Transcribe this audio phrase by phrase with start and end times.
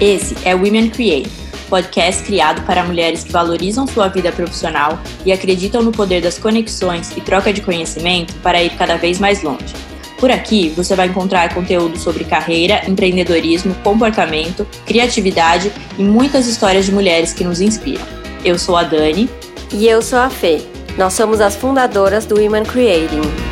[0.00, 1.28] Esse é Women Create,
[1.68, 4.96] podcast criado para mulheres que valorizam sua vida profissional
[5.26, 9.42] e acreditam no poder das conexões e troca de conhecimento para ir cada vez mais
[9.42, 9.74] longe.
[10.18, 16.92] Por aqui você vai encontrar conteúdo sobre carreira, empreendedorismo, comportamento, criatividade e muitas histórias de
[16.92, 18.06] mulheres que nos inspiram.
[18.44, 19.28] Eu sou a Dani.
[19.72, 20.62] E eu sou a Fê.
[20.96, 23.47] Nós somos as fundadoras do Women Creating.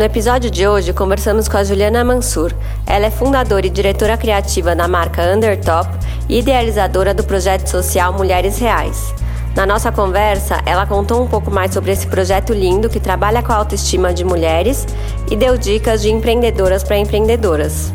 [0.00, 2.54] No episódio de hoje, conversamos com a Juliana Mansur.
[2.86, 5.90] Ela é fundadora e diretora criativa da marca Undertop
[6.26, 9.12] e idealizadora do projeto social Mulheres Reais.
[9.54, 13.52] Na nossa conversa, ela contou um pouco mais sobre esse projeto lindo que trabalha com
[13.52, 14.86] a autoestima de mulheres
[15.30, 17.92] e deu dicas de empreendedoras para empreendedoras.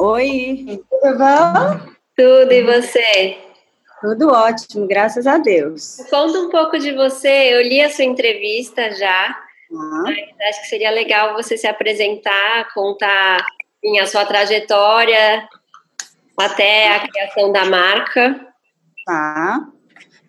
[0.00, 1.92] Oi, tudo bom?
[2.16, 3.36] Tudo, e você?
[4.00, 5.96] Tudo ótimo, graças a Deus.
[6.08, 7.52] Conta um pouco de você.
[7.52, 9.36] Eu li a sua entrevista já.
[9.68, 10.04] Uhum.
[10.48, 13.44] Acho que seria legal você se apresentar, contar
[13.82, 15.48] em a sua trajetória
[16.38, 18.40] até a criação da marca.
[19.04, 19.66] Tá,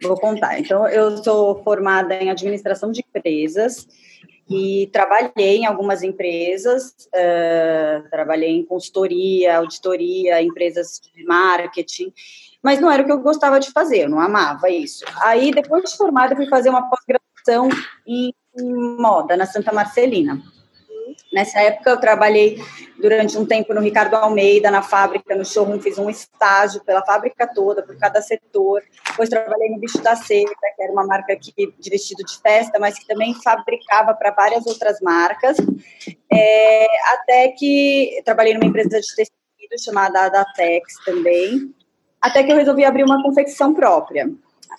[0.01, 0.59] vou contar.
[0.59, 3.87] Então, eu sou formada em administração de empresas
[4.49, 12.11] e trabalhei em algumas empresas, uh, trabalhei em consultoria, auditoria, empresas de marketing,
[12.61, 15.05] mas não era o que eu gostava de fazer, eu não amava isso.
[15.21, 17.69] Aí, depois de formada, fui fazer uma pós-graduação
[18.07, 20.41] em, em, moda, na Santa Marcelina.
[21.31, 22.59] Nessa época, eu trabalhei
[22.99, 27.47] durante um tempo no Ricardo Almeida, na fábrica, no showroom, fiz um estágio pela fábrica
[27.47, 28.81] toda, por cada setor.
[29.11, 32.79] Depois trabalhei no Bicho da Seca, que era uma marca aqui de vestido de festa,
[32.79, 35.57] mas que também fabricava para várias outras marcas.
[36.31, 41.73] É, até que trabalhei numa empresa de tecido chamada Adatex também,
[42.19, 44.29] até que eu resolvi abrir uma confecção própria,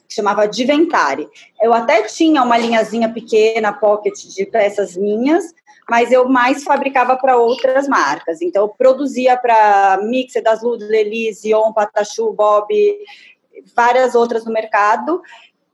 [0.08, 1.28] que chamava Diventare.
[1.60, 5.44] Eu até tinha uma linhazinha pequena, pocket, de peças minhas,
[5.90, 8.40] mas eu mais fabricava para outras marcas.
[8.40, 12.72] Então, eu produzia para Mixer, das Lud, Lelis, Ion, Patachu, Bob,
[13.74, 15.20] várias outras no mercado,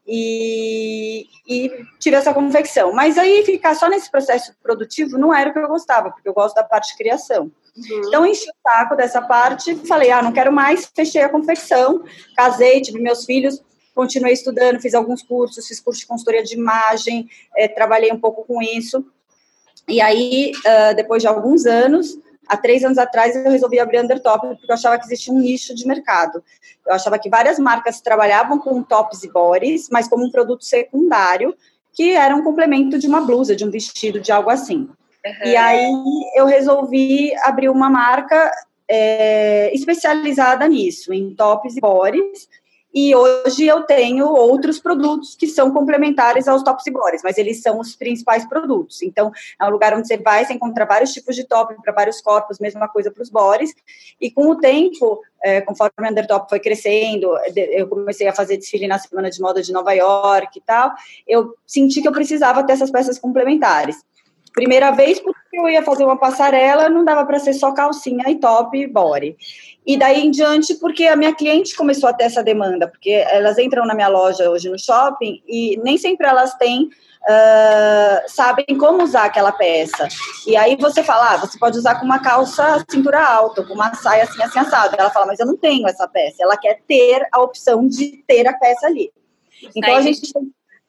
[0.06, 2.94] e, e, tive essa confecção.
[2.94, 6.32] Mas aí, ficar só nesse processo produtivo não era o que eu gostava, porque eu
[6.32, 7.52] gosto da parte de criação.
[7.76, 8.02] Uhum.
[8.06, 12.02] Então, enchi o saco dessa parte, falei, ah, não quero mais, fechei a confecção,
[12.34, 13.62] casei, tive meus filhos,
[13.94, 18.46] continuei estudando, fiz alguns cursos, fiz curso de consultoria de imagem, é, trabalhei um pouco
[18.46, 19.04] com isso.
[19.88, 24.46] E aí, uh, depois de alguns anos, há três anos atrás, eu resolvi abrir Undertop,
[24.48, 26.42] porque eu achava que existia um nicho de mercado.
[26.86, 31.54] Eu achava que várias marcas trabalhavam com tops e bodies, mas como um produto secundário,
[31.92, 34.88] que era um complemento de uma blusa, de um vestido, de algo assim.
[35.24, 35.46] Uhum.
[35.46, 35.92] E aí
[36.34, 38.52] eu resolvi abrir uma marca
[38.88, 42.48] é, especializada nisso, em tops e bodies.
[42.96, 47.60] E hoje eu tenho outros produtos que são complementares aos tops e bodies, mas eles
[47.60, 49.02] são os principais produtos.
[49.02, 49.30] Então,
[49.60, 52.58] é um lugar onde você vai, você encontra vários tipos de top para vários corpos,
[52.58, 53.74] mesma coisa para os bodies.
[54.18, 58.88] E com o tempo, é, conforme o Undertop foi crescendo, eu comecei a fazer desfile
[58.88, 60.90] na Semana de Moda de Nova York e tal,
[61.28, 64.02] eu senti que eu precisava ter essas peças complementares.
[64.54, 68.36] Primeira vez porque eu ia fazer uma passarela, não dava para ser só calcinha e
[68.36, 69.36] top e body.
[69.86, 73.56] E daí em diante, porque a minha cliente começou a ter essa demanda, porque elas
[73.58, 76.90] entram na minha loja hoje no shopping e nem sempre elas têm
[77.26, 80.08] uh, sabem como usar aquela peça.
[80.46, 83.94] E aí você fala, ah, você pode usar com uma calça cintura alta, com uma
[83.94, 84.96] saia assim, assim, assado.
[84.98, 86.36] Ela fala, mas eu não tenho essa peça.
[86.40, 89.12] Ela quer ter a opção de ter a peça ali.
[89.74, 90.20] Então a gente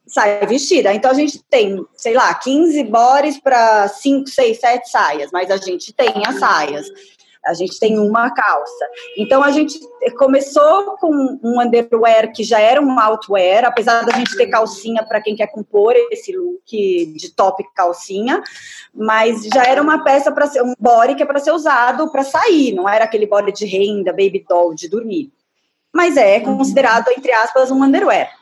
[0.08, 0.94] saia vestida.
[0.94, 5.58] Então a gente tem, sei lá, 15 bores para 5, 6, 7 saias, mas a
[5.58, 6.88] gente tem as saias.
[7.46, 8.86] A gente tem uma calça.
[9.18, 9.80] Então a gente
[10.18, 15.22] começou com um underwear que já era um outwear, apesar da gente ter calcinha para
[15.22, 16.66] quem quer compor esse look
[17.16, 18.44] de top calcinha,
[18.94, 22.24] mas já era uma peça para ser um body que é para ser usado para
[22.24, 25.32] sair, não era aquele body de renda, baby doll de dormir.
[25.94, 28.37] Mas é considerado entre aspas um underwear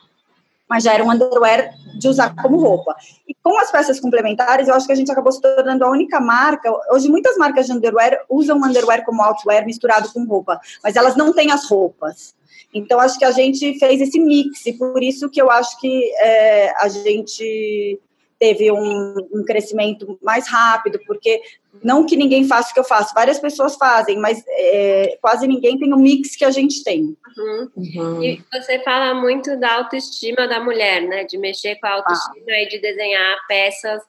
[0.69, 2.95] mas já era um underwear de usar como roupa.
[3.27, 6.19] E com as peças complementares, eu acho que a gente acabou se tornando a única
[6.19, 6.69] marca.
[6.91, 11.33] Hoje, muitas marcas de underwear usam underwear como outwear misturado com roupa, mas elas não
[11.33, 12.35] têm as roupas.
[12.73, 16.11] Então, acho que a gente fez esse mix, e por isso que eu acho que
[16.19, 18.01] é, a gente
[18.39, 21.41] teve um, um, crescimento mais rápido, porque
[21.83, 25.79] não que ninguém faça o que eu faço, várias pessoas fazem, mas é, quase ninguém
[25.79, 27.15] tem o mix que a gente tem.
[27.37, 27.71] Uhum.
[27.75, 28.23] Uhum.
[28.23, 31.23] E você fala muito da autoestima da mulher, né?
[31.23, 32.61] De mexer com a autoestima ah.
[32.61, 34.01] e de desenhar peças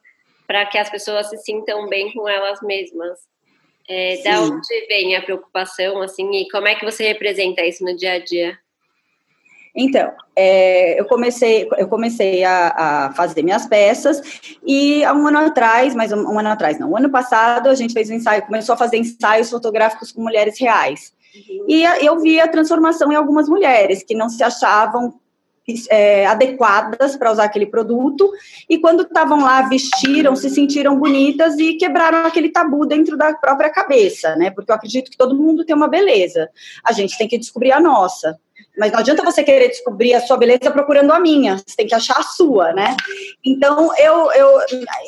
[0.46, 3.18] para que as pessoas se sintam bem com elas mesmas.
[3.88, 7.96] É, da onde vem a preocupação, assim, e como é que você representa isso no
[7.96, 8.58] dia a dia?
[9.76, 14.22] Então, é, eu comecei, eu comecei a, a, fazer minhas peças
[14.66, 17.74] e há um ano atrás, mais um, um, ano atrás, não, um ano passado a
[17.74, 21.12] gente fez um ensaio, começou a fazer ensaios fotográficos com mulheres reais.
[21.34, 21.64] Uhum.
[21.68, 25.12] E eu vi a transformação em algumas mulheres que não se achavam
[25.90, 28.30] é, adequadas para usar aquele produto
[28.70, 33.68] e quando estavam lá vestiram, se sentiram bonitas e quebraram aquele tabu dentro da própria
[33.68, 34.50] cabeça, né?
[34.50, 36.48] Porque eu acredito que todo mundo tem uma beleza.
[36.84, 38.38] A gente tem que descobrir a nossa.
[38.76, 41.94] Mas não adianta você querer descobrir a sua beleza procurando a minha, você tem que
[41.94, 42.94] achar a sua, né?
[43.44, 44.60] Então, eu, eu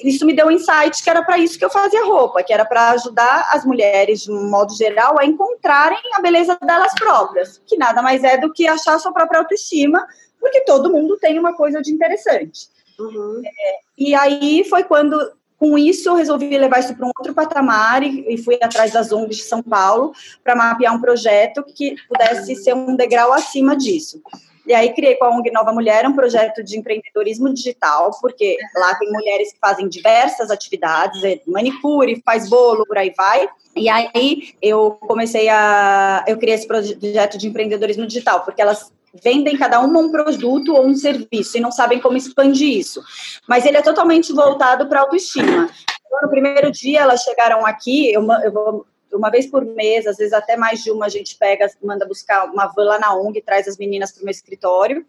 [0.04, 2.64] isso me deu um insight que era para isso que eu fazia roupa, que era
[2.64, 7.76] para ajudar as mulheres, de um modo geral, a encontrarem a beleza delas próprias, que
[7.76, 10.06] nada mais é do que achar a sua própria autoestima,
[10.40, 12.68] porque todo mundo tem uma coisa de interessante.
[12.98, 13.42] Uhum.
[13.44, 15.16] É, e aí foi quando
[15.58, 19.10] com isso, eu resolvi levar isso para um outro patamar e, e fui atrás das
[19.10, 20.12] ONGs de São Paulo
[20.44, 24.22] para mapear um projeto que pudesse ser um degrau acima disso.
[24.68, 28.94] E aí criei com a ONG Nova Mulher um projeto de empreendedorismo digital, porque lá
[28.96, 33.48] tem mulheres que fazem diversas atividades, é manicure, faz bolo, por aí vai.
[33.74, 39.56] E aí eu comecei a eu criei esse projeto de empreendedorismo digital, porque elas vendem
[39.56, 43.02] cada uma um produto ou um serviço e não sabem como expandir isso.
[43.48, 45.68] Mas ele é totalmente voltado para autoestima.
[46.06, 50.16] Então, no primeiro dia, elas chegaram aqui, eu, eu vou uma vez por mês, às
[50.16, 53.40] vezes até mais de uma, a gente pega, manda buscar uma van lá na ONG,
[53.40, 55.04] traz as meninas para o meu escritório.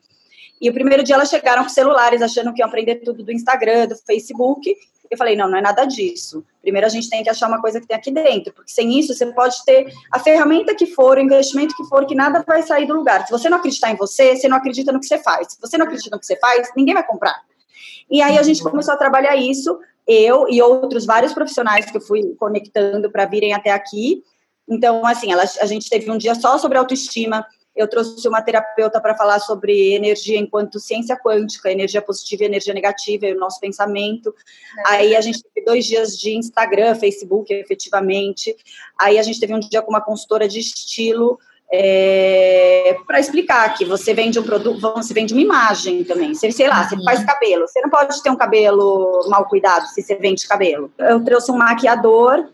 [0.62, 3.88] E o primeiro dia elas chegaram com celulares, achando que iam aprender tudo do Instagram,
[3.88, 4.76] do Facebook.
[5.10, 6.46] Eu falei, não, não é nada disso.
[6.62, 9.14] Primeiro a gente tem que achar uma coisa que tem aqui dentro, porque sem isso
[9.14, 12.86] você pode ter a ferramenta que for, o investimento que for, que nada vai sair
[12.86, 13.26] do lugar.
[13.26, 15.54] Se você não acreditar em você, você não acredita no que você faz.
[15.54, 17.42] Se você não acredita no que você faz, ninguém vai comprar.
[18.10, 22.02] E aí a gente começou a trabalhar isso, eu e outros vários profissionais que eu
[22.02, 24.24] fui conectando para virem até aqui.
[24.68, 29.00] Então, assim, ela, a gente teve um dia só sobre autoestima, eu trouxe uma terapeuta
[29.00, 33.60] para falar sobre energia enquanto ciência quântica, energia positiva e energia negativa, e o nosso
[33.60, 34.34] pensamento.
[34.80, 34.94] É.
[34.94, 38.56] Aí a gente teve dois dias de Instagram, Facebook, efetivamente.
[39.00, 41.40] Aí a gente teve um dia com uma consultora de estilo.
[41.72, 46.34] É, para explicar que você vende um produto, você vende uma imagem também.
[46.34, 46.90] Você, sei lá, uhum.
[46.90, 47.68] você faz cabelo.
[47.68, 50.92] Você não pode ter um cabelo mal cuidado se você vende cabelo.
[50.98, 52.50] Eu trouxe um maquiador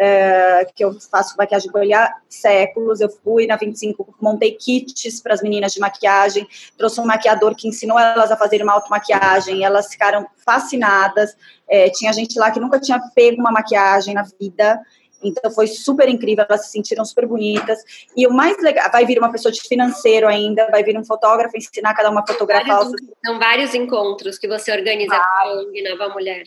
[0.00, 3.00] é, que eu faço maquiagem com ele há séculos.
[3.00, 6.46] Eu fui na 25, montei kits para as meninas de maquiagem,
[6.76, 11.36] trouxe um maquiador que ensinou elas a fazer uma automaquiagem, elas ficaram fascinadas.
[11.68, 14.80] É, tinha gente lá que nunca tinha pego uma maquiagem na vida.
[15.20, 17.80] Então foi super incrível, elas se sentiram super bonitas.
[18.16, 21.56] E o mais legal, vai vir uma pessoa de financeiro ainda, vai vir um fotógrafo
[21.56, 22.84] ensinar cada uma a fotografar.
[23.26, 25.42] São vários encontros que você organiza ah.
[25.42, 26.44] com a Nova Mulher.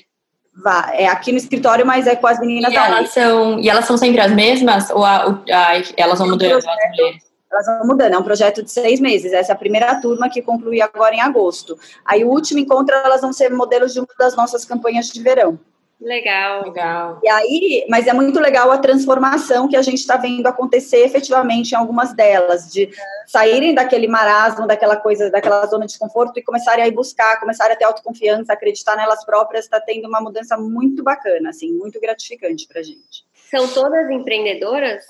[0.53, 3.69] Vá, é aqui no escritório, mas é com as meninas e da elas são E
[3.69, 4.89] elas são sempre as mesmas?
[4.89, 7.31] Ou a, a, elas vão mudando as mulheres?
[7.51, 9.33] Elas vão mudando, é um projeto de seis meses.
[9.33, 11.77] Essa é a primeira turma que conclui agora em agosto.
[12.05, 15.59] Aí o último encontro, elas vão ser modelos de uma das nossas campanhas de verão.
[16.01, 16.63] Legal.
[16.63, 17.19] Legal.
[17.23, 21.73] E aí, mas é muito legal a transformação que a gente está vendo acontecer efetivamente
[21.73, 22.89] em algumas delas, de
[23.27, 27.73] saírem daquele marasmo, daquela coisa, daquela zona de conforto e começarem a ir buscar, começarem
[27.73, 32.67] a ter autoconfiança, acreditar nelas próprias, está tendo uma mudança muito bacana, assim, muito gratificante
[32.67, 33.10] para a gente.
[33.51, 35.03] São todas empreendedoras?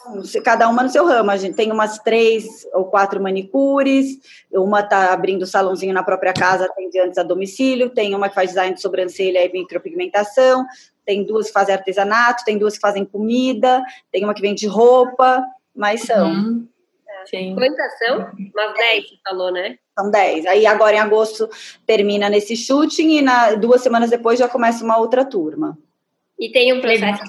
[0.44, 1.30] Cada uma no seu ramo.
[1.30, 4.18] A gente tem umas três ou quatro manicures,
[4.52, 6.68] uma está abrindo salãozinho na própria casa,
[7.00, 10.66] antes a domicílio, tem uma que faz design de sobrancelha e micropigmentação,
[11.06, 15.46] tem duas que fazem artesanato, tem duas que fazem comida, tem uma que vende roupa,
[15.76, 16.32] mas são.
[16.32, 16.68] Uhum.
[17.30, 17.54] Sim.
[17.54, 18.18] Quantas são?
[18.18, 19.78] Umas 10, você falou, né?
[19.96, 20.48] São 10.
[20.48, 21.48] Aí agora em agosto
[21.86, 25.78] termina nesse shooting e na, duas semanas depois já começa uma outra turma.
[26.40, 27.22] E tem um processo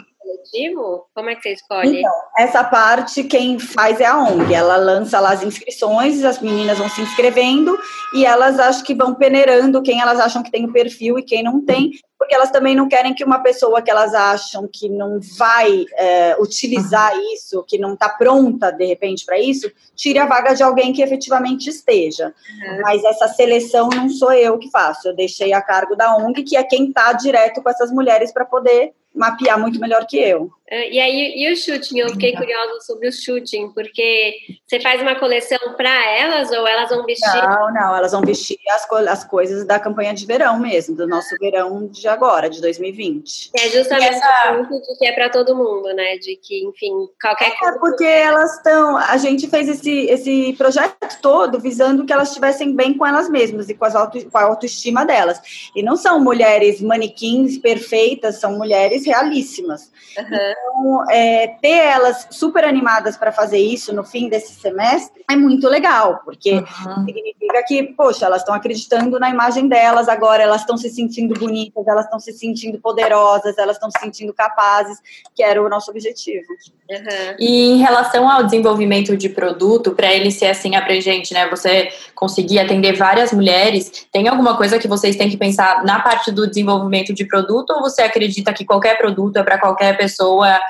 [1.15, 2.01] Como é que você escolhe?
[2.01, 4.53] Então, essa parte quem faz é a ONG.
[4.53, 7.79] Ela lança lá as inscrições, as meninas vão se inscrevendo
[8.15, 11.43] e elas acho que vão peneirando quem elas acham que tem o perfil e quem
[11.43, 15.19] não tem, porque elas também não querem que uma pessoa que elas acham que não
[15.37, 17.33] vai é, utilizar uhum.
[17.35, 21.03] isso, que não está pronta de repente para isso, tire a vaga de alguém que
[21.03, 22.27] efetivamente esteja.
[22.29, 22.81] Uhum.
[22.83, 26.57] Mas essa seleção não sou eu que faço, eu deixei a cargo da ONG, que
[26.57, 30.51] é quem está direto com essas mulheres para poder mapear muito melhor que eu.
[30.73, 31.99] É, e aí, e o shooting?
[31.99, 36.89] Eu fiquei curiosa sobre o shooting, porque você faz uma coleção para elas ou elas
[36.89, 37.43] vão vestir?
[37.43, 41.07] Não, não, elas vão vestir as, co as coisas da campanha de verão mesmo, do
[41.07, 43.51] nosso verão de agora, de 2020.
[43.55, 44.61] É justamente essa...
[44.61, 46.17] o de que é para todo mundo, né?
[46.17, 47.77] De que, enfim, qualquer é coisa.
[47.77, 48.97] É porque elas estão.
[48.97, 53.69] A gente fez esse, esse projeto todo visando que elas estivessem bem com elas mesmas
[53.69, 55.71] e com, as auto, com a autoestima delas.
[55.77, 59.91] E não são mulheres manequins perfeitas, são mulheres realíssimas.
[60.17, 60.25] Uhum.
[60.27, 65.69] Então, é, ter elas super animadas para fazer isso no fim desse semestre é muito
[65.69, 67.05] legal, porque uhum.
[67.05, 71.87] significa que, poxa, elas estão acreditando na imagem delas agora, elas estão se sentindo bonitas,
[71.87, 74.99] elas estão se sentindo poderosas, elas estão se sentindo capazes,
[75.35, 76.47] que era o nosso objetivo.
[76.91, 77.37] Uhum.
[77.39, 81.49] E em relação ao desenvolvimento de produto, para ele ser assim abrangente, né?
[81.49, 86.31] Você conseguir atender várias mulheres, tem alguma coisa que vocês têm que pensar na parte
[86.31, 90.61] do desenvolvimento de produto ou você acredita que qualquer produto é para qualquer pessoa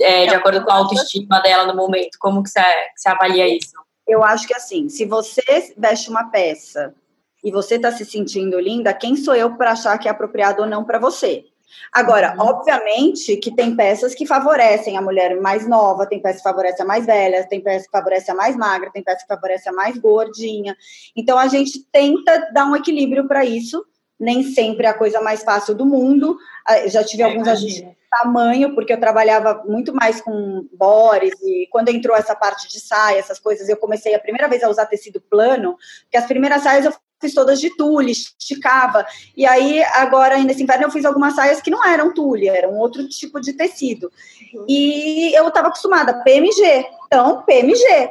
[0.00, 2.18] é, de acordo com a autoestima dela no momento?
[2.18, 3.72] Como que você, que você avalia isso?
[4.06, 6.94] Eu acho que assim, se você veste uma peça
[7.42, 10.68] e você está se sentindo linda, quem sou eu para achar que é apropriado ou
[10.68, 11.44] não para você?
[11.92, 12.46] Agora, uhum.
[12.46, 16.86] obviamente que tem peças que favorecem a mulher mais nova, tem peças que favorecem a
[16.86, 19.98] mais velha, tem peças que favorecem a mais magra, tem peças que favorecem a mais
[19.98, 20.76] gordinha.
[21.16, 23.84] Então, a gente tenta dar um equilíbrio para isso.
[24.22, 26.38] Nem sempre é a coisa mais fácil do mundo.
[26.66, 31.66] Ah, já tive é, alguns ajustes tamanho, porque eu trabalhava muito mais com bores e
[31.70, 34.84] quando entrou essa parte de saia, essas coisas, eu comecei a primeira vez a usar
[34.84, 35.78] tecido plano,
[36.10, 39.06] que as primeiras saias eu fiz todas de tule, esticava.
[39.34, 43.08] E aí, agora, nesse inverno, eu fiz algumas saias que não eram tule, eram outro
[43.08, 44.12] tipo de tecido.
[44.52, 44.66] Uhum.
[44.68, 46.84] E eu estava acostumada, PMG.
[47.06, 48.10] Então, PMG.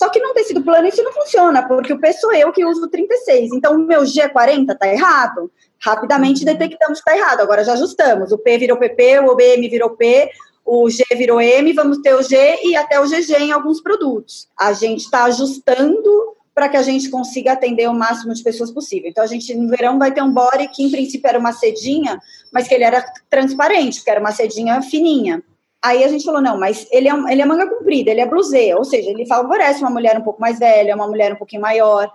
[0.00, 2.88] Só que não tecido plano isso não funciona, porque o P sou eu que uso
[2.88, 3.52] 36.
[3.52, 5.52] Então, o meu G40 está errado.
[5.78, 7.42] Rapidamente detectamos que está errado.
[7.42, 8.32] Agora já ajustamos.
[8.32, 10.30] O P virou PP, o OBM virou P,
[10.64, 14.48] o G virou M, vamos ter o G e até o GG em alguns produtos.
[14.58, 19.10] A gente está ajustando para que a gente consiga atender o máximo de pessoas possível.
[19.10, 22.18] Então, a gente, no verão, vai ter um body que, em princípio, era uma sedinha,
[22.50, 25.42] mas que ele era transparente, porque era uma sedinha fininha.
[25.82, 28.74] Aí a gente falou, não, mas ele é, ele é manga comprida, ele é blusê,
[28.74, 32.10] ou seja, ele favorece uma mulher um pouco mais velha, uma mulher um pouquinho maior.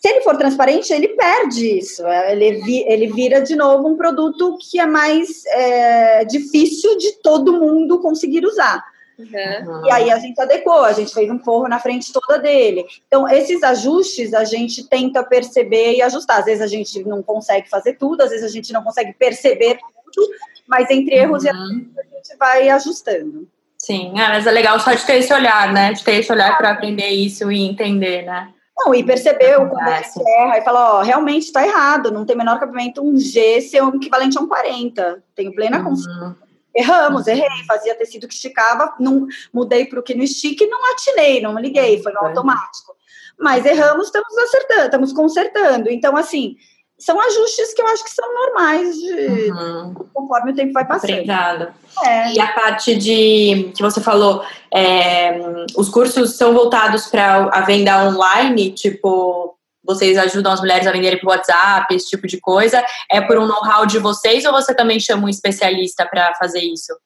[0.00, 2.06] Se ele for transparente, ele perde isso.
[2.06, 8.00] Ele, ele vira de novo um produto que é mais é, difícil de todo mundo
[8.00, 8.84] conseguir usar.
[9.18, 9.86] Uhum.
[9.86, 12.84] E aí a gente adequou, a gente fez um forro na frente toda dele.
[13.06, 16.40] Então, esses ajustes a gente tenta perceber e ajustar.
[16.40, 19.78] Às vezes a gente não consegue fazer tudo, às vezes a gente não consegue perceber
[20.12, 20.32] tudo,
[20.66, 21.48] mas entre erros uhum.
[21.48, 23.48] e ajustes a gente vai ajustando.
[23.78, 25.92] Sim, ah, mas é legal só de ter esse olhar, né?
[25.92, 28.48] De ter esse olhar para aprender isso e entender, né?
[28.76, 32.58] Não, e percebeu quando ele erra e fala, ó, realmente está errado, não tem menor
[32.58, 35.22] cabimento um G ser um equivalente a um 40.
[35.34, 35.84] Tenho plena uhum.
[35.84, 36.36] consciência.
[36.74, 40.92] Erramos, errei, fazia tecido que esticava, não mudei para o que não estica e não
[40.92, 42.96] atinei, não liguei, foi no automático.
[43.38, 45.88] Mas erramos, estamos acertando, estamos consertando.
[45.88, 46.56] Então, assim,
[46.98, 49.94] são ajustes que eu acho que são normais de, uhum.
[50.12, 51.10] conforme o tempo vai passando.
[51.10, 51.74] Obrigada.
[52.04, 52.32] É.
[52.32, 55.38] E a parte de que você falou, é,
[55.76, 61.20] os cursos são voltados para a venda online, tipo, vocês ajudam as mulheres a venderem
[61.20, 62.82] por WhatsApp, esse tipo de coisa.
[63.10, 66.96] É por um know-how de vocês ou você também chama um especialista para fazer isso?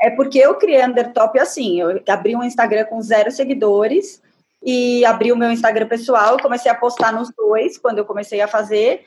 [0.00, 4.20] É porque eu criei Undertop assim, eu abri um Instagram com zero seguidores
[4.62, 8.48] e abri o meu Instagram pessoal, comecei a postar nos dois quando eu comecei a
[8.48, 9.04] fazer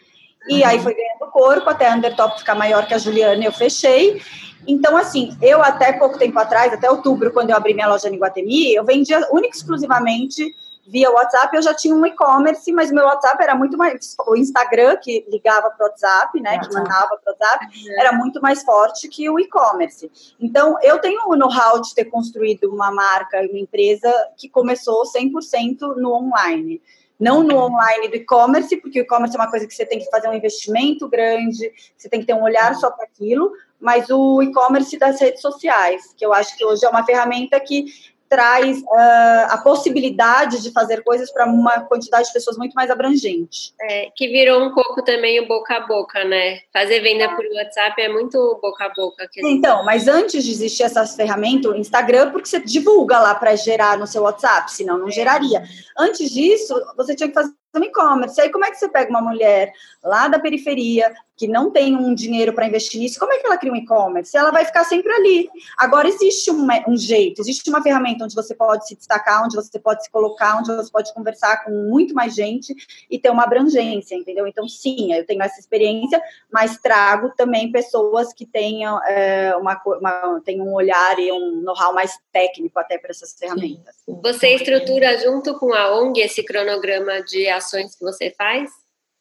[0.48, 4.22] e aí foi ganhando corpo, até a Undertop ficar maior que a Juliana, eu fechei.
[4.68, 8.18] Então, assim, eu até pouco tempo atrás, até outubro, quando eu abri minha loja em
[8.18, 10.54] Guatemi, eu vendia única e exclusivamente
[10.86, 11.56] via WhatsApp.
[11.56, 14.16] Eu já tinha um e-commerce, mas meu WhatsApp era muito mais.
[14.28, 18.00] O Instagram, que ligava para o WhatsApp, né, que mandava para o WhatsApp, uhum.
[18.00, 20.12] era muito mais forte que o e-commerce.
[20.40, 25.96] Então, eu tenho o know-how de ter construído uma marca, uma empresa que começou 100%
[25.98, 26.82] no online
[27.20, 30.10] não no online do e-commerce, porque o e-commerce é uma coisa que você tem que
[30.10, 34.42] fazer um investimento grande, você tem que ter um olhar só para aquilo, mas o
[34.42, 37.86] e-commerce das redes sociais, que eu acho que hoje é uma ferramenta que
[38.30, 43.74] traz uh, a possibilidade de fazer coisas para uma quantidade de pessoas muito mais abrangente.
[43.82, 46.60] É, que virou um pouco também o boca a boca, né?
[46.74, 49.28] Fazer venda por WhatsApp é muito boca a boca.
[49.38, 53.98] Então, mas antes de existir essas ferramentas, o Instagram, porque você divulga lá para gerar
[53.98, 55.12] no seu WhatsApp, senão não é.
[55.12, 55.64] geraria.
[55.98, 58.40] Antes disso, você tinha que fazer um e-commerce.
[58.40, 59.72] Aí como é que você pega uma mulher
[60.04, 63.58] lá da periferia que não tem um dinheiro para investir nisso, como é que ela
[63.58, 64.36] cria um e-commerce?
[64.36, 65.48] Ela vai ficar sempre ali.
[65.78, 69.78] Agora, existe um, um, jeito, existe uma ferramenta onde você pode se destacar, onde você
[69.78, 72.76] pode se colocar, onde você pode conversar com muito mais gente
[73.08, 74.48] e ter uma abrangência, entendeu?
[74.48, 76.20] Então, sim, eu tenho essa experiência,
[76.52, 81.94] mas trago também pessoas que tenham, é, uma, uma, tenham um olhar e um know-how
[81.94, 83.96] mais técnico até para essas ferramentas.
[84.08, 88.70] Você estrutura junto com a ONG esse cronograma de ações que você faz?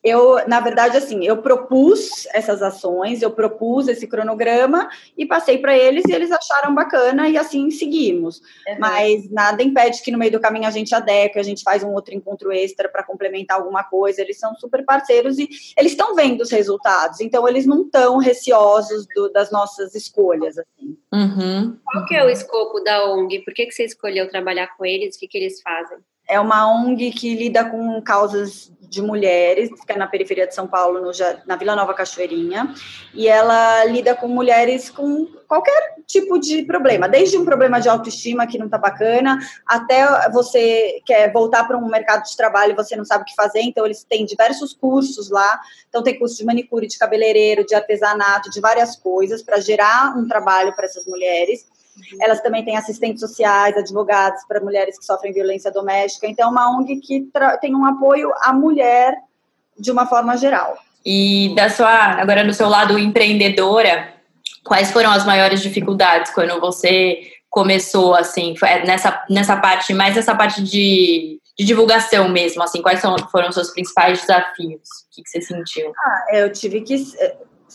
[0.07, 4.89] eu, na verdade, assim, eu propus essas ações, eu propus esse cronograma
[5.19, 8.41] e passei para eles e eles acharam bacana e assim seguimos.
[8.69, 8.77] Uhum.
[8.79, 11.93] Mas nada impede que no meio do caminho a gente adeque, a gente faz um
[11.93, 14.21] outro encontro extra para complementar alguma coisa.
[14.21, 19.09] Eles são super parceiros e eles estão vendo os resultados, então eles não estão receosos
[19.13, 20.57] do, das nossas escolhas.
[20.57, 20.97] Assim.
[21.13, 21.77] Uhum.
[21.85, 23.41] Qual que é o escopo da ONG?
[23.41, 25.17] Por que, que você escolheu trabalhar com eles?
[25.17, 25.99] O que, que eles fazem?
[26.29, 30.67] É uma ONG que lida com causas de mulheres, que é na periferia de São
[30.67, 31.11] Paulo, no,
[31.47, 32.75] na Vila Nova Cachoeirinha,
[33.13, 38.47] e ela lida com mulheres com qualquer tipo de problema, desde um problema de autoestima
[38.47, 42.97] que não tá bacana, até você quer voltar para um mercado de trabalho e você
[42.97, 46.45] não sabe o que fazer, então eles têm diversos cursos lá, então tem curso de
[46.45, 51.67] manicure, de cabeleireiro, de artesanato, de várias coisas para gerar um trabalho para essas mulheres.
[52.21, 56.27] Elas também têm assistentes sociais, advogados para mulheres que sofrem violência doméstica.
[56.27, 57.29] Então, é uma ONG que
[57.61, 59.17] tem um apoio à mulher
[59.79, 60.77] de uma forma geral.
[61.05, 64.13] E da sua, agora no seu lado empreendedora,
[64.65, 70.35] quais foram as maiores dificuldades quando você começou assim, é, nessa, nessa parte, mais essa
[70.35, 74.83] parte de, de divulgação mesmo, assim, quais são, foram os seus principais desafios?
[74.83, 75.93] O que, que você sentiu?
[75.97, 76.97] Ah, eu tive que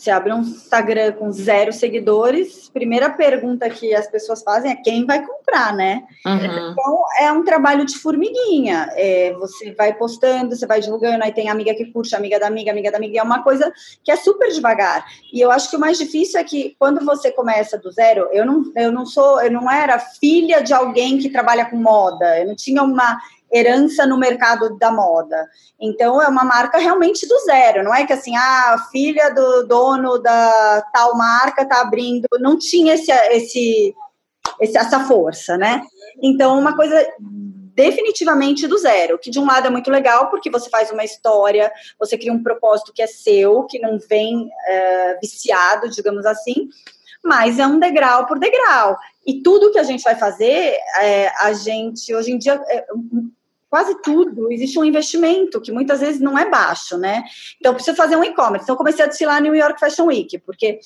[0.02, 5.06] você abre um Instagram com zero seguidores, primeira pergunta que as pessoas fazem é quem
[5.06, 6.02] vai comprar, né?
[6.26, 6.72] Uhum.
[6.72, 8.88] Então é um trabalho de formiguinha.
[8.96, 12.72] É, você vai postando, você vai divulgando, aí tem amiga que curte, amiga da amiga,
[12.72, 15.06] amiga da amiga, é uma coisa que é super devagar.
[15.32, 18.44] E eu acho que o mais difícil é que quando você começa do zero, eu
[18.44, 22.48] não, eu não sou, eu não era filha de alguém que trabalha com moda, eu
[22.48, 23.20] não tinha uma
[23.52, 25.46] herança no mercado da moda.
[25.80, 29.64] Então é uma marca realmente do zero, não é que assim, ah, a filha do
[29.64, 33.94] dono da tal marca está abrindo, não tinha esse, esse,
[34.60, 35.82] essa força, né?
[36.22, 37.06] Então uma coisa
[37.74, 41.72] definitivamente do zero, que de um lado é muito legal porque você faz uma história,
[41.98, 46.68] você cria um propósito que é seu, que não vem é, viciado, digamos assim,
[47.24, 48.96] mas é um degrau por degrau.
[49.26, 52.84] E tudo que a gente vai fazer, é, a gente hoje em dia é,
[53.72, 57.24] quase tudo, existe um investimento que muitas vezes não é baixo, né?
[57.58, 58.64] Então, preciso fazer um e-commerce.
[58.64, 60.78] Então, comecei a desfilar New York Fashion Week, porque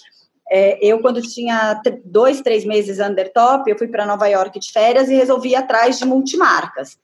[0.48, 4.70] é, eu, quando tinha dois, três meses under top, eu fui para Nova York de
[4.70, 6.96] férias e resolvi ir atrás de multimarcas.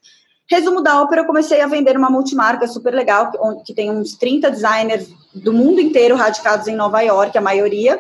[0.49, 4.15] Resumo da ópera, eu comecei a vender uma multimarca super legal, que, que tem uns
[4.15, 7.99] 30 designers do mundo inteiro radicados em Nova York, a maioria.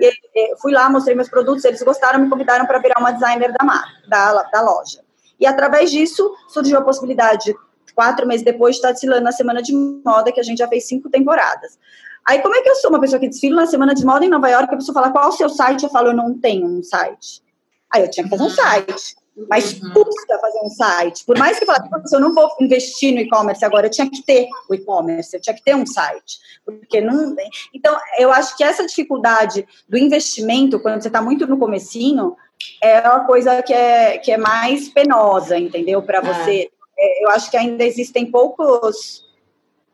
[0.00, 3.64] E, fui lá, mostrei meus produtos, eles gostaram, me convidaram para virar uma designer da,
[3.64, 5.05] marca, da, da loja.
[5.38, 7.54] E através disso surgiu a possibilidade,
[7.94, 10.86] quatro meses depois, de estar desfilando na Semana de Moda, que a gente já fez
[10.86, 11.78] cinco temporadas.
[12.26, 14.28] Aí, como é que eu sou uma pessoa que desfila na Semana de Moda em
[14.28, 15.84] Nova York, a pessoa fala qual o seu site?
[15.84, 17.42] Eu falo, eu não tenho um site.
[17.88, 19.16] Aí eu tinha que fazer um site.
[19.50, 19.92] Mas uhum.
[19.92, 21.24] custa fazer um site.
[21.26, 24.48] Por mais que falasse, eu não vou investir no e-commerce agora, eu tinha que ter
[24.68, 26.38] o e-commerce, eu tinha que ter um site.
[26.64, 27.36] Porque não.
[27.74, 32.34] Então, eu acho que essa dificuldade do investimento, quando você está muito no comecinho,
[32.80, 36.02] é uma coisa que é, que é mais penosa, entendeu?
[36.02, 36.22] Para é.
[36.22, 36.70] você.
[36.98, 37.24] É.
[37.24, 39.26] eu acho que ainda existem poucos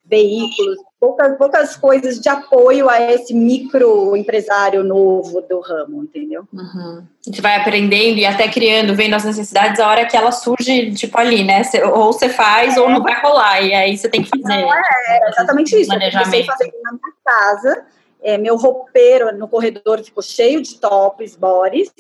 [0.04, 6.46] veículos, poucas, poucas coisas de apoio a esse microempresário novo do ramo, entendeu?
[6.52, 7.02] Uhum.
[7.26, 10.92] A gente vai aprendendo e até criando, vendo as necessidades, a hora que ela surge,
[10.92, 11.62] tipo ali, né?
[11.94, 12.80] ou você faz é.
[12.80, 14.60] ou não vai rolar, e aí você tem que fazer.
[14.60, 15.92] Não, é, é exatamente isso.
[15.92, 17.84] Eu comecei fazer na minha casa,
[18.22, 21.92] é, meu roupeiro no corredor ficou cheio de tops, bodies.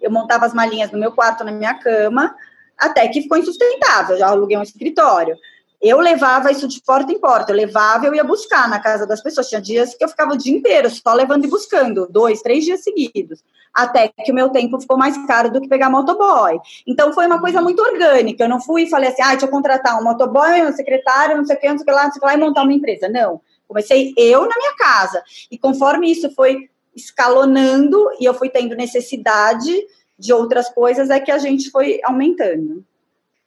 [0.00, 2.34] Eu montava as malinhas no meu quarto, na minha cama,
[2.78, 4.16] até que ficou insustentável.
[4.16, 5.36] Já aluguei um escritório.
[5.80, 7.52] Eu levava isso de porta em porta.
[7.52, 9.48] Eu levava, eu ia buscar na casa das pessoas.
[9.48, 12.82] Tinha dias que eu ficava o dia inteiro só levando e buscando, dois, três dias
[12.82, 13.44] seguidos.
[13.74, 16.58] Até que o meu tempo ficou mais caro do que pegar motoboy.
[16.86, 18.44] Então foi uma coisa muito orgânica.
[18.44, 21.44] Eu não fui e falei assim, ah, deixa eu contratar um motoboy, um secretário, não
[21.44, 22.62] sei o que, não sei o que lá, não sei o que lá, e montar
[22.62, 23.06] uma empresa.
[23.10, 25.22] Não Comecei eu na minha casa.
[25.50, 29.86] E conforme isso foi escalonando e eu fui tendo necessidade
[30.18, 32.84] de outras coisas, é que a gente foi aumentando.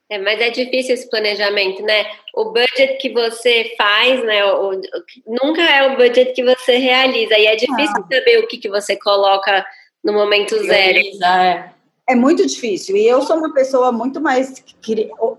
[0.10, 2.05] É, mas é difícil esse planejamento, né?
[2.34, 4.43] O budget que você faz, né?
[4.43, 4.82] O, o,
[5.27, 7.38] nunca é o budget que você realiza.
[7.38, 8.08] E é difícil ah.
[8.12, 9.63] saber o que, que você coloca
[10.03, 10.97] no momento zero.
[11.23, 11.71] É.
[12.10, 12.98] É muito difícil.
[12.98, 14.63] E eu sou uma pessoa muito mais.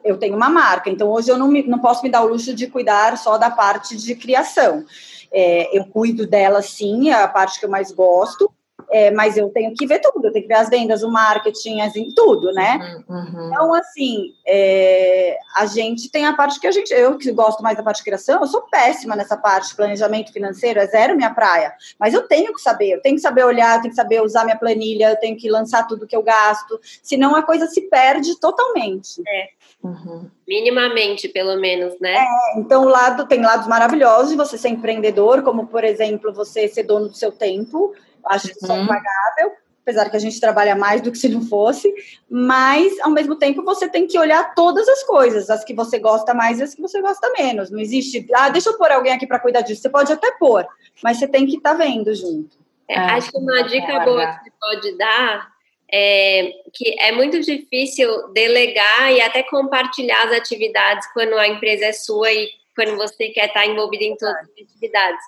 [0.04, 2.54] Eu tenho uma marca, então hoje eu não, me, não posso me dar o luxo
[2.54, 4.84] de cuidar só da parte de criação.
[5.32, 8.48] É, eu cuido dela sim, é a parte que eu mais gosto,
[8.90, 11.80] é, mas eu tenho que ver tudo, eu tenho que ver as vendas, o marketing,
[11.80, 13.02] assim, tudo, né?
[13.08, 13.46] Uhum, uhum.
[13.46, 17.76] Então, assim, é, a gente tem a parte que a gente, eu que gosto mais
[17.76, 21.72] da parte de criação, eu sou péssima nessa parte, planejamento financeiro, é zero minha praia,
[21.98, 24.44] mas eu tenho que saber, eu tenho que saber olhar, eu tenho que saber usar
[24.44, 28.38] minha planilha, eu tenho que lançar tudo que eu gasto, senão a coisa se perde
[28.40, 29.22] totalmente.
[29.26, 29.60] É.
[29.82, 30.28] Uhum.
[30.46, 32.16] Minimamente, pelo menos, né?
[32.16, 36.82] É, então, lado, tem lados maravilhosos de você ser empreendedor, como, por exemplo, você ser
[36.82, 38.52] dono do seu tempo, Acho uhum.
[38.52, 39.52] isso impagável,
[39.82, 41.92] apesar que a gente trabalha mais do que se não fosse,
[42.28, 46.32] mas ao mesmo tempo você tem que olhar todas as coisas, as que você gosta
[46.34, 47.70] mais e as que você gosta menos.
[47.70, 49.82] Não existe, ah, deixa eu pôr alguém aqui para cuidar disso.
[49.82, 50.66] Você pode até pôr,
[51.02, 52.58] mas você tem que estar tá vendo junto.
[52.88, 55.48] É, acho que uma dica boa que você pode dar
[55.92, 61.92] é que é muito difícil delegar e até compartilhar as atividades quando a empresa é
[61.92, 65.24] sua e quando você quer estar envolvido em todas as atividades.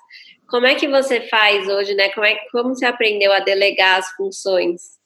[0.53, 2.09] Como é que você faz hoje, né?
[2.09, 4.99] Como, é, como você aprendeu a delegar as funções?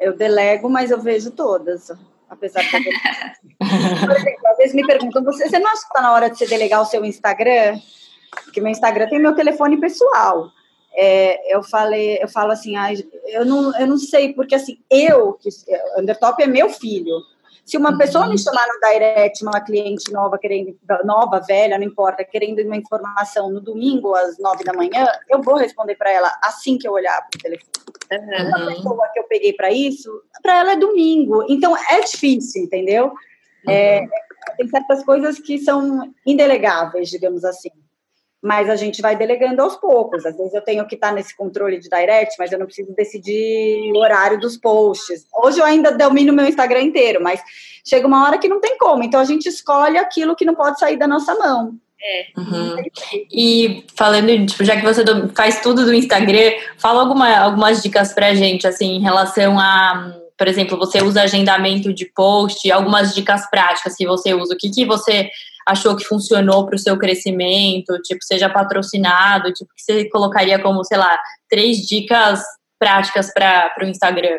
[0.00, 1.92] Eu delego, mas eu vejo todas,
[2.28, 2.72] apesar de.
[4.04, 6.36] Por exemplo, às vezes me perguntam: você, você não acha que está na hora de
[6.36, 7.78] você delegar o seu Instagram?
[8.42, 10.50] Porque meu Instagram tem meu telefone pessoal.
[10.96, 12.88] É, eu falei, eu falo assim, ah,
[13.28, 15.48] eu não, eu não sei, porque assim, eu, que
[15.96, 17.14] Undertop é meu filho,
[17.66, 18.38] se uma pessoa me uhum.
[18.38, 23.60] chamar no direct, uma cliente nova, querendo, nova, velha, não importa, querendo uma informação no
[23.60, 27.36] domingo às nove da manhã, eu vou responder para ela assim que eu olhar para
[27.36, 27.72] o telefone.
[28.12, 28.54] Uhum.
[28.54, 30.08] A pessoa que eu peguei para isso,
[30.40, 31.44] para ela é domingo.
[31.48, 33.06] Então é difícil, entendeu?
[33.06, 33.72] Uhum.
[33.72, 34.06] É,
[34.56, 37.70] tem certas coisas que são indelegáveis, digamos assim
[38.42, 40.24] mas a gente vai delegando aos poucos.
[40.24, 43.92] Às vezes eu tenho que estar nesse controle de direct, mas eu não preciso decidir
[43.92, 45.26] o horário dos posts.
[45.34, 47.40] Hoje eu ainda domino meu Instagram inteiro, mas
[47.84, 49.02] chega uma hora que não tem como.
[49.02, 51.74] Então a gente escolhe aquilo que não pode sair da nossa mão.
[52.00, 52.40] É.
[52.40, 52.76] Uhum.
[53.32, 55.02] E falando, tipo, já que você
[55.34, 60.46] faz tudo do Instagram, fala alguma, algumas dicas pra gente, assim, em relação a, por
[60.46, 64.54] exemplo, você usa agendamento de post, algumas dicas práticas que você usa.
[64.54, 65.30] O que, que você
[65.66, 70.84] achou que funcionou para o seu crescimento, tipo, seja patrocinado, tipo, que você colocaria como,
[70.84, 71.18] sei lá,
[71.50, 72.40] três dicas
[72.78, 74.38] práticas para o Instagram?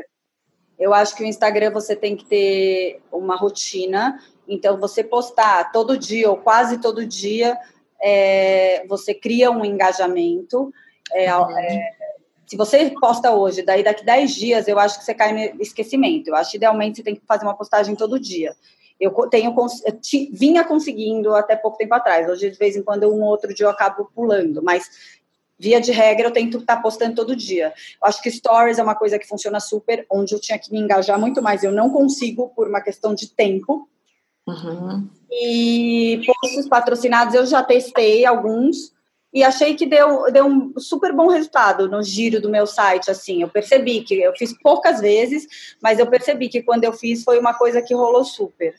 [0.79, 5.97] Eu acho que o Instagram você tem que ter uma rotina, então você postar todo
[5.97, 7.57] dia ou quase todo dia,
[8.01, 10.71] é, você cria um engajamento.
[11.11, 11.91] É, é,
[12.45, 16.29] se você posta hoje, daí daqui 10 dias, eu acho que você cai no esquecimento.
[16.29, 18.55] Eu acho que idealmente você tem que fazer uma postagem todo dia.
[18.99, 19.53] Eu tenho
[20.31, 22.27] vinha conseguindo até pouco tempo atrás.
[22.27, 24.89] Hoje, de vez em quando, um outro dia eu acabo pulando, mas
[25.59, 27.73] via de regra, eu tento estar postando todo dia.
[28.01, 30.79] Eu acho que stories é uma coisa que funciona super, onde eu tinha que me
[30.79, 31.63] engajar muito mais.
[31.63, 33.87] Eu não consigo por uma questão de tempo.
[34.47, 35.07] Uhum.
[35.31, 38.93] E posts patrocinados eu já testei alguns
[39.33, 43.41] e achei que deu, deu um super bom resultado no giro do meu site, assim,
[43.41, 47.37] eu percebi que eu fiz poucas vezes, mas eu percebi que quando eu fiz foi
[47.37, 48.73] uma coisa que rolou super.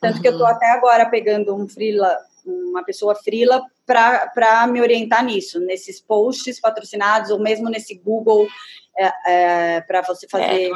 [0.00, 0.22] Tanto uhum.
[0.22, 5.60] que eu estou até agora pegando um freela, uma pessoa freela para me orientar nisso,
[5.60, 8.48] nesses posts patrocinados, ou mesmo nesse Google
[8.96, 10.70] é, é, para você fazer.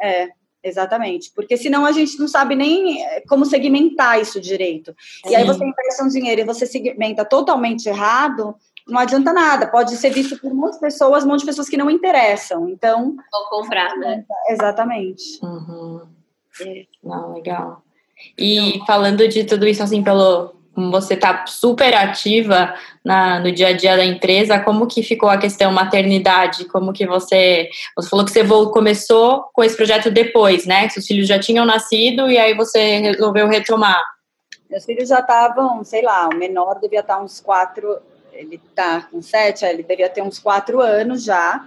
[0.00, 0.28] É, é,
[0.62, 1.32] exatamente.
[1.34, 4.94] Porque senão a gente não sabe nem é, como segmentar isso direito.
[5.24, 5.32] Sim.
[5.32, 8.54] E aí você investe um dinheiro e você segmenta totalmente errado,
[8.86, 9.66] não adianta nada.
[9.66, 12.68] Pode ser visto por muitas pessoas, um monte de pessoas que não interessam.
[12.68, 13.16] Então.
[13.32, 14.24] Vou comprar, né?
[14.48, 15.40] Exatamente.
[15.42, 16.06] Uhum.
[16.60, 16.86] É.
[17.02, 17.82] Não, legal.
[18.38, 23.72] E falando de tudo isso, assim, pelo você está super ativa na, no dia a
[23.72, 26.66] dia da empresa, como que ficou a questão maternidade?
[26.66, 27.70] Como que você...
[27.96, 30.86] Você falou que você começou com esse projeto depois, né?
[30.86, 33.98] Que seus filhos já tinham nascido e aí você resolveu retomar.
[34.68, 37.98] Meus filhos já estavam, sei lá, o menor devia estar uns quatro...
[38.34, 41.66] Ele está com sete, ele devia ter uns quatro anos já.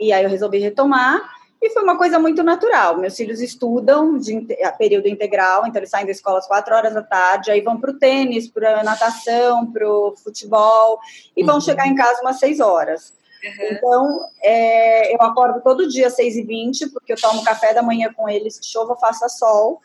[0.00, 1.20] E aí eu resolvi retomar.
[1.64, 2.98] E foi uma coisa muito natural.
[2.98, 4.46] Meus filhos estudam de
[4.76, 7.90] período integral, então eles saem da escola às quatro horas da tarde, aí vão para
[7.90, 10.98] o tênis, para a natação, para o futebol,
[11.34, 11.60] e vão uhum.
[11.62, 13.14] chegar em casa umas seis horas.
[13.42, 13.68] Uhum.
[13.70, 17.82] Então, é, eu acordo todo dia às seis e vinte, porque eu tomo café da
[17.82, 19.80] manhã com eles, chova, faça sol,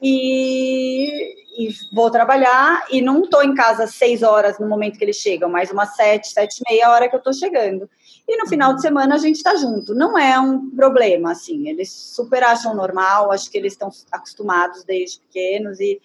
[0.00, 5.04] e, e, vou trabalhar, e não estou em casa às seis horas no momento que
[5.04, 7.90] eles chegam, mas umas sete, sete e meia, a hora que eu estou chegando.
[8.32, 9.92] E no final de semana a gente está junto.
[9.92, 11.68] Não é um problema, assim.
[11.68, 16.00] Eles super acham normal, acho que eles estão acostumados desde pequenos e,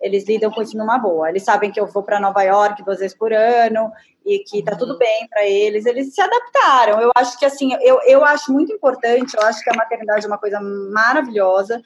[0.00, 1.28] eles lidam com isso numa boa.
[1.28, 3.90] Eles sabem que eu vou para Nova York duas vezes por ano
[4.24, 5.86] e que tá tudo bem para eles.
[5.86, 7.00] Eles se adaptaram.
[7.00, 9.34] Eu acho que assim, eu, eu acho muito importante.
[9.36, 11.80] Eu acho que a maternidade é uma coisa maravilhosa.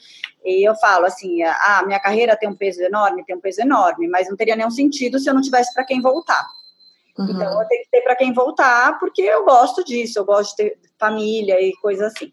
[0.44, 3.60] E eu falo assim, a ah, minha carreira tem um peso enorme, tem um peso
[3.60, 6.46] enorme, mas não teria nenhum sentido se eu não tivesse para quem voltar.
[7.20, 7.30] Uhum.
[7.30, 10.18] Então eu tenho que ter para quem voltar, porque eu gosto disso.
[10.18, 12.32] Eu gosto de ter família e coisa assim.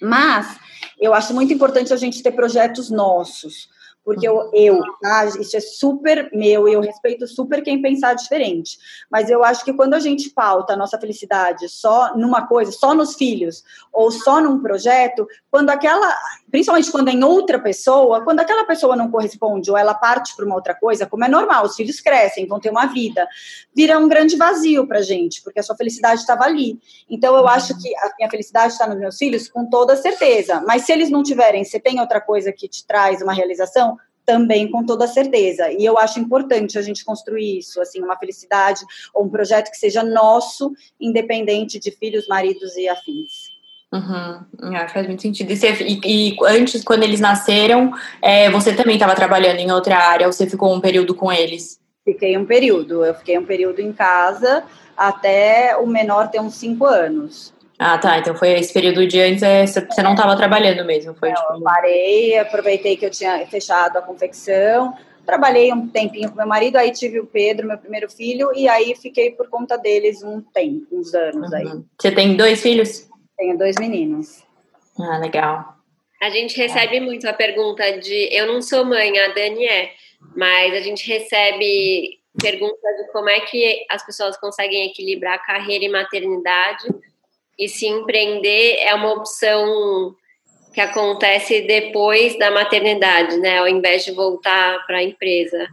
[0.00, 0.58] Mas
[1.00, 3.68] eu acho muito importante a gente ter projetos nossos
[4.04, 5.24] porque eu, eu tá?
[5.26, 8.78] isso é super meu e eu respeito super quem pensar diferente.
[9.10, 12.94] Mas eu acho que quando a gente pauta a nossa felicidade só numa coisa, só
[12.94, 16.14] nos filhos, ou só num projeto, quando aquela,
[16.50, 20.44] principalmente quando é em outra pessoa, quando aquela pessoa não corresponde ou ela parte para
[20.44, 23.26] uma outra coisa, como é normal, os filhos crescem, vão ter uma vida,
[23.74, 26.78] vira um grande vazio para gente, porque a sua felicidade estava ali.
[27.08, 30.62] Então eu acho que a minha felicidade está nos meus filhos com toda certeza.
[30.66, 33.93] Mas se eles não tiverem, se tem outra coisa que te traz uma realização,
[34.24, 35.70] também com toda certeza.
[35.70, 38.80] E eu acho importante a gente construir isso, assim, uma felicidade
[39.12, 43.54] ou um projeto que seja nosso, independente de filhos, maridos e afins.
[43.94, 44.74] Uhum.
[44.74, 45.52] É, faz muito sentido.
[45.52, 49.96] E, você, e, e, antes, quando eles nasceram, é, você também estava trabalhando em outra
[49.96, 51.78] área, ou você ficou um período com eles?
[52.04, 53.04] Fiquei um período.
[53.04, 54.64] Eu fiquei um período em casa
[54.96, 57.53] até o menor ter uns cinco anos.
[57.78, 58.18] Ah, tá.
[58.18, 61.14] Então foi esse período de antes, é, você não estava trabalhando mesmo?
[61.14, 61.54] Foi, não, tipo...
[61.54, 66.76] eu parei, aproveitei que eu tinha fechado a confecção, trabalhei um tempinho com meu marido,
[66.76, 70.86] aí tive o Pedro, meu primeiro filho, e aí fiquei por conta deles um tempo,
[70.92, 71.56] uns anos uhum.
[71.56, 71.82] aí.
[72.00, 73.08] Você tem dois filhos?
[73.36, 74.44] Tenho dois meninos.
[74.98, 75.74] Ah, legal.
[76.22, 78.28] A gente recebe muito a pergunta de.
[78.32, 79.90] Eu não sou mãe, a Dani é,
[80.34, 85.88] mas a gente recebe pergunta de como é que as pessoas conseguem equilibrar carreira e
[85.88, 86.88] maternidade
[87.58, 90.14] e se empreender é uma opção
[90.72, 93.58] que acontece depois da maternidade, né?
[93.58, 95.68] Ao invés de voltar para a empresa.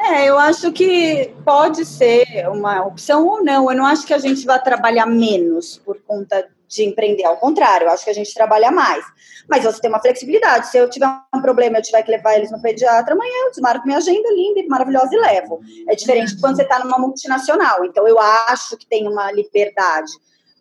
[0.00, 3.70] É, eu acho que pode ser uma opção ou não.
[3.70, 7.86] Eu não acho que a gente vai trabalhar menos por conta de empreender, ao contrário,
[7.86, 9.04] eu acho que a gente trabalha mais.
[9.46, 10.68] Mas você tem uma flexibilidade.
[10.68, 13.84] Se eu tiver um problema, eu tiver que levar eles no pediatra, amanhã eu desmarco
[13.84, 15.60] minha agenda linda e maravilhosa e levo.
[15.86, 17.84] É diferente de quando você está numa multinacional.
[17.84, 20.12] Então, eu acho que tem uma liberdade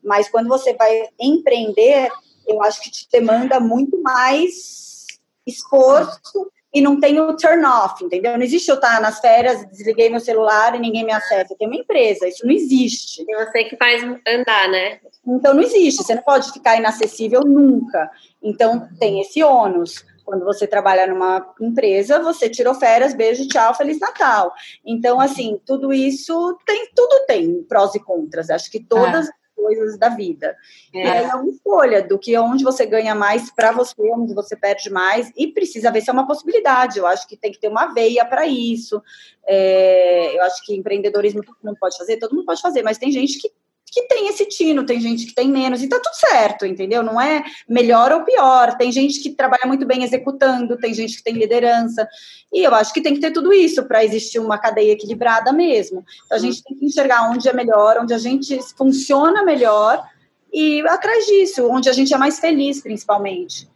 [0.04, 2.10] mas quando você vai empreender,
[2.48, 5.06] eu acho que te demanda muito mais
[5.46, 8.38] esforço e não tem o turn off, entendeu?
[8.38, 11.56] Não existe eu estar nas férias, desliguei meu celular e ninguém me acessa.
[11.58, 13.26] Tem uma empresa, isso não existe.
[13.30, 15.00] É você que faz andar, né?
[15.28, 18.10] Então não existe, você não pode ficar inacessível nunca.
[18.42, 20.06] Então tem esse ônus.
[20.24, 24.54] Quando você trabalha numa empresa, você tirou férias, beijo, tchau, feliz Natal.
[24.86, 28.50] Então, assim, tudo isso tem, tudo tem prós e contras.
[28.50, 30.58] Acho que todas é coisas da vida.
[30.94, 31.06] É.
[31.06, 34.56] E aí é uma escolha do que onde você ganha mais para você, onde você
[34.56, 36.98] perde mais, e precisa ver se é uma possibilidade.
[36.98, 39.02] Eu acho que tem que ter uma veia para isso.
[39.46, 43.12] É, eu acho que empreendedorismo todo mundo pode fazer, todo mundo pode fazer, mas tem
[43.12, 43.52] gente que
[43.92, 47.04] que tem esse tino, tem gente que tem menos, e tá tudo certo, entendeu?
[47.04, 48.78] Não é melhor ou pior.
[48.78, 52.08] Tem gente que trabalha muito bem executando, tem gente que tem liderança,
[52.54, 56.06] e eu acho que tem que ter tudo isso para existir uma cadeia equilibrada mesmo.
[56.26, 60.02] Então a gente tem que enxergar onde é melhor, onde a gente funciona melhor
[60.54, 63.70] e atrás disso, onde a gente é mais feliz, principalmente.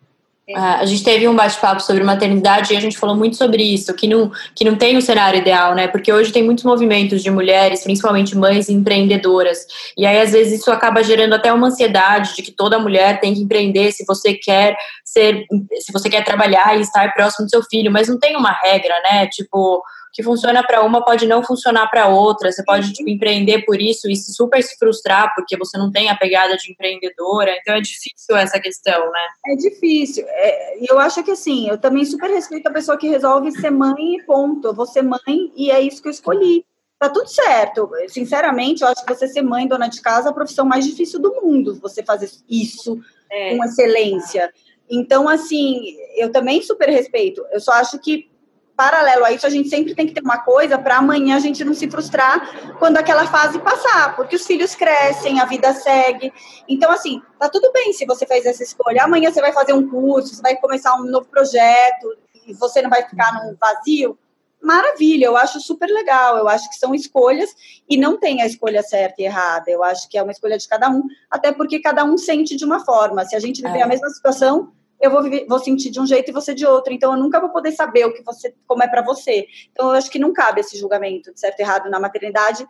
[0.53, 3.91] Ah, a gente teve um bate-papo sobre maternidade e a gente falou muito sobre isso,
[3.95, 5.87] que não, que não tem o um cenário ideal, né?
[5.87, 9.65] Porque hoje tem muitos movimentos de mulheres, principalmente mães empreendedoras.
[9.97, 13.33] E aí, às vezes, isso acaba gerando até uma ansiedade de que toda mulher tem
[13.33, 15.45] que empreender se você quer ser,
[15.79, 18.93] se você quer trabalhar e estar próximo do seu filho, mas não tem uma regra,
[19.03, 19.27] né?
[19.27, 19.81] Tipo,
[20.15, 22.49] que funciona para uma pode não funcionar para outra.
[22.49, 26.15] Você pode tipo, empreender por isso e super se frustrar porque você não tem a
[26.15, 27.51] pegada de empreendedora.
[27.59, 29.19] Então é difícil essa questão, né?
[29.47, 30.23] É difícil.
[30.25, 34.15] É, eu acho que assim, eu também super respeito a pessoa que resolve ser mãe
[34.15, 34.69] e ponto.
[34.69, 36.65] Eu vou ser mãe e é isso que eu escolhi.
[36.97, 37.91] Tá tudo certo.
[38.07, 41.19] Sinceramente, eu acho que você ser mãe, dona de casa, é a profissão mais difícil
[41.19, 41.77] do mundo.
[41.81, 42.97] Você fazer isso
[43.29, 43.57] é.
[43.57, 44.49] com excelência.
[44.89, 47.45] Então, assim, eu também super respeito.
[47.51, 48.29] Eu só acho que
[48.75, 51.63] paralelo a isso, a gente sempre tem que ter uma coisa para amanhã a gente
[51.63, 56.31] não se frustrar quando aquela fase passar, porque os filhos crescem, a vida segue.
[56.67, 59.03] Então, assim, tá tudo bem se você fez essa escolha.
[59.03, 62.89] Amanhã você vai fazer um curso, você vai começar um novo projeto e você não
[62.89, 64.17] vai ficar num vazio.
[64.61, 66.37] Maravilha, eu acho super legal.
[66.37, 67.51] Eu acho que são escolhas
[67.87, 69.69] e não tem a escolha certa e errada.
[69.69, 72.65] Eu acho que é uma escolha de cada um, até porque cada um sente de
[72.65, 73.23] uma forma.
[73.25, 73.83] Se a gente viver é.
[73.83, 76.93] a mesma situação, eu vou, viver, vou sentir de um jeito e você de outro.
[76.93, 79.47] Então, eu nunca vou poder saber o que você, como é para você.
[79.71, 82.65] Então, eu acho que não cabe esse julgamento de certo e errado na maternidade,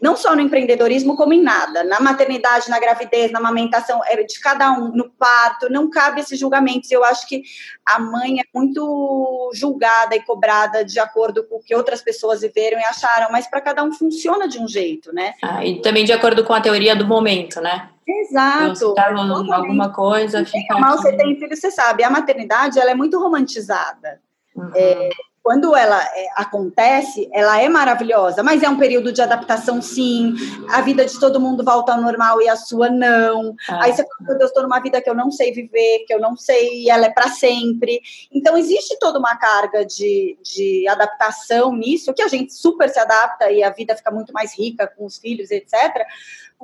[0.00, 1.82] não só no empreendedorismo, como em nada.
[1.82, 6.38] Na maternidade, na gravidez, na amamentação, é de cada um, no parto, não cabe esses
[6.38, 6.90] julgamentos.
[6.90, 7.42] Eu acho que
[7.84, 12.78] a mãe é muito julgada e cobrada de acordo com o que outras pessoas viveram
[12.78, 15.34] e acharam, mas para cada um funciona de um jeito, né?
[15.42, 17.88] Ah, e também de acordo com a teoria do momento, né?
[18.06, 18.94] Exato.
[18.94, 19.12] Tá
[19.54, 20.78] alguma coisa, fica.
[20.78, 22.02] Mal você tem filho, você sabe.
[22.04, 24.20] A maternidade ela é muito romantizada.
[24.54, 24.70] Uhum.
[24.74, 25.08] É,
[25.42, 30.34] quando ela é, acontece, ela é maravilhosa, mas é um período de adaptação, sim.
[30.70, 33.54] A vida de todo mundo volta ao normal e a sua não.
[33.68, 33.84] Ah.
[33.84, 36.20] Aí você fala, meu Deus, estou numa vida que eu não sei viver, que eu
[36.20, 38.00] não sei, e ela é para sempre.
[38.32, 43.50] Então, existe toda uma carga de, de adaptação nisso, que a gente super se adapta
[43.50, 46.06] e a vida fica muito mais rica com os filhos, etc.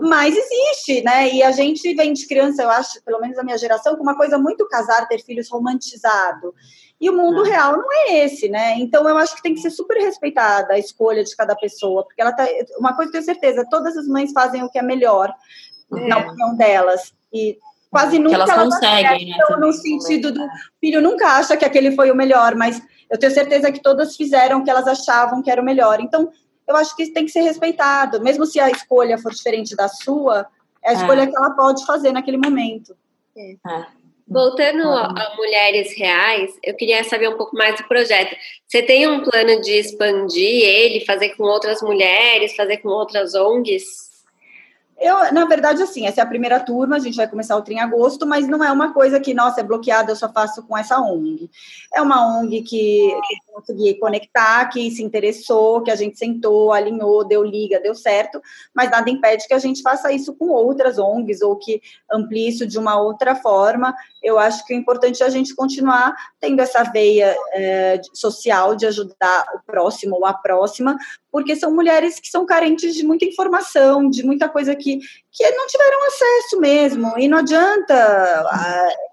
[0.01, 1.29] Mas existe, né?
[1.33, 4.17] E a gente vem de criança, eu acho, pelo menos a minha geração, com uma
[4.17, 6.55] coisa muito casar, ter filhos romantizado.
[7.01, 7.45] E o mundo ah.
[7.45, 8.75] real não é esse, né?
[8.79, 12.21] Então eu acho que tem que ser super respeitada a escolha de cada pessoa, porque
[12.21, 12.47] ela tá.
[12.79, 15.33] Uma coisa eu tenho certeza, todas as mães fazem o que é melhor,
[15.95, 16.09] é.
[16.09, 17.13] na opinião delas.
[17.33, 17.59] E
[17.91, 19.57] quase nunca elas conseguem, né?
[19.59, 20.47] No sentido do
[20.81, 24.61] filho nunca acha que aquele foi o melhor, mas eu tenho certeza que todas fizeram
[24.61, 26.01] o que elas achavam que era o melhor.
[26.01, 26.31] Então,
[26.68, 29.88] eu acho que isso tem que ser respeitado, mesmo se a escolha for diferente da
[29.88, 30.46] sua,
[30.85, 30.96] é a é.
[30.96, 31.26] escolha é.
[31.26, 32.94] que ela pode fazer naquele momento.
[33.37, 33.87] É.
[34.31, 38.37] Voltando a Mulheres Reais, eu queria saber um pouco mais do projeto.
[38.66, 44.09] Você tem um plano de expandir ele, fazer com outras mulheres, fazer com outras ONGs?
[45.00, 47.78] Eu, na verdade, assim, essa é a primeira turma, a gente vai começar outra em
[47.78, 51.00] agosto, mas não é uma coisa que, nossa, é bloqueada, eu só faço com essa
[51.00, 51.48] ONG.
[51.94, 52.66] É uma ONG que,
[53.26, 58.40] que consegui conectar, que se interessou, que a gente sentou, alinhou, deu liga, deu certo,
[58.73, 62.66] mas nada impede que a gente faça isso com outras ONGs ou que amplie isso
[62.66, 63.94] de uma outra forma.
[64.23, 68.87] Eu acho que o importante é a gente continuar tendo essa veia é, social de
[68.87, 70.97] ajudar o próximo ou a próxima,
[71.31, 74.99] porque são mulheres que são carentes de muita informação, de muita coisa que,
[75.33, 78.47] que não tiveram acesso mesmo, e não adianta,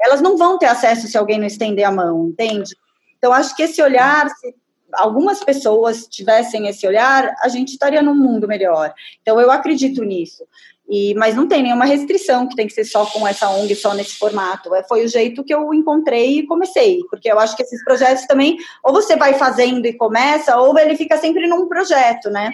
[0.01, 2.75] elas não vão ter acesso se alguém não estender a mão, entende?
[3.17, 4.55] Então, acho que esse olhar, se
[4.93, 8.93] algumas pessoas tivessem esse olhar, a gente estaria num mundo melhor.
[9.21, 10.43] Então, eu acredito nisso.
[10.87, 13.93] E, mas não tem nenhuma restrição que tem que ser só com essa ONG, só
[13.93, 14.73] nesse formato.
[14.75, 18.25] É, foi o jeito que eu encontrei e comecei, porque eu acho que esses projetos
[18.27, 22.51] também, ou você vai fazendo e começa, ou ele fica sempre num projeto, né?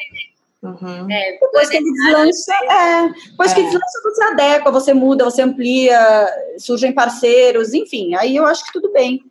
[0.64, 1.12] Uhum.
[1.12, 3.56] É, depois que ele deslancha, é, depois é.
[3.56, 8.72] que deslancha, você adequa, você muda, você amplia, surgem parceiros, enfim, aí eu acho que
[8.72, 9.22] tudo bem.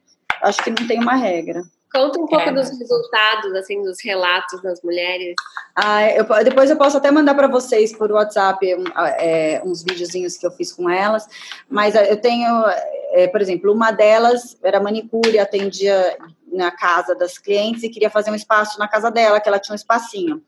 [0.42, 1.62] Acho que não tem uma regra.
[1.92, 2.52] Conta um pouco é.
[2.52, 5.34] dos resultados, assim, dos relatos das mulheres.
[5.74, 8.84] Ah, eu, depois eu posso até mandar para vocês por WhatsApp um,
[9.18, 11.26] é, uns videozinhos que eu fiz com elas.
[11.68, 12.64] Mas é, eu tenho,
[13.12, 16.16] é, por exemplo, uma delas era manicure, atendia
[16.52, 19.72] na casa das clientes e queria fazer um espaço na casa dela, que ela tinha
[19.72, 20.40] um espacinho.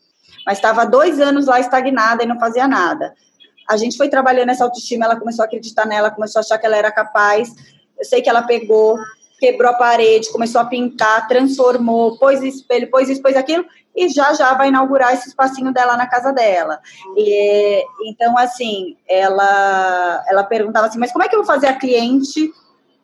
[0.47, 3.15] Mas estava dois anos lá estagnada e não fazia nada.
[3.69, 6.67] A gente foi trabalhando essa autoestima, ela começou a acreditar nela, começou a achar que
[6.67, 7.49] ela era capaz.
[7.99, 8.97] Eu sei que ela pegou
[9.43, 14.33] quebrou a parede, começou a pintar, transformou, pôs espelho, pôs isso, pôs aquilo, e já
[14.35, 16.81] já vai inaugurar esse espacinho dela na casa dela.
[17.17, 21.77] E, então, assim, ela, ela perguntava assim, mas como é que eu vou fazer a
[21.77, 22.53] cliente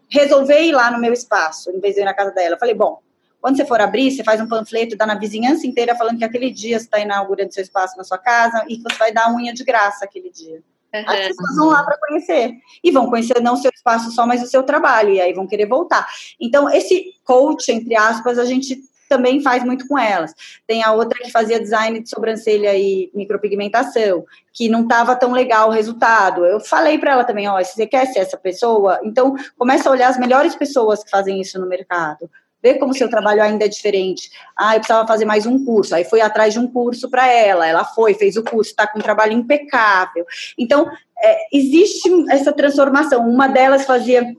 [0.08, 2.54] resolver ir lá no meu espaço, em vez de ir na casa dela?
[2.54, 3.00] Eu falei, bom,
[3.40, 6.52] quando você for abrir, você faz um panfleto, dá na vizinhança inteira falando que aquele
[6.52, 9.52] dia você está inaugurando seu espaço na sua casa e que você vai dar unha
[9.52, 10.62] de graça aquele dia.
[10.92, 12.54] As pessoas vão lá para conhecer.
[12.82, 15.10] E vão conhecer não o seu espaço só, mas o seu trabalho.
[15.10, 16.06] E aí vão querer voltar.
[16.40, 20.34] Então, esse coach, entre aspas, a gente também faz muito com elas.
[20.66, 25.68] Tem a outra que fazia design de sobrancelha e micropigmentação, que não estava tão legal
[25.68, 26.44] o resultado.
[26.44, 29.92] Eu falei para ela também, ó, se você quer ser essa pessoa, então começa a
[29.92, 32.30] olhar as melhores pessoas que fazem isso no mercado
[32.62, 34.30] ver como seu trabalho ainda é diferente.
[34.56, 35.94] Ah, eu precisava fazer mais um curso.
[35.94, 37.66] Aí foi atrás de um curso para ela.
[37.66, 40.24] Ela foi, fez o curso, está com um trabalho impecável.
[40.58, 40.90] Então,
[41.20, 43.28] é, existe essa transformação.
[43.28, 44.34] Uma delas fazia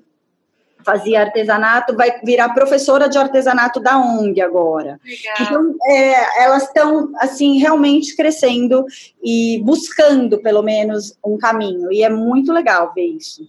[0.81, 4.99] fazia artesanato, vai virar professora de artesanato da ONG agora.
[5.05, 5.35] Legal.
[5.41, 8.85] Então, é, elas estão, assim, realmente crescendo
[9.21, 11.91] e buscando, pelo menos, um caminho.
[11.91, 13.47] E é muito legal ver isso.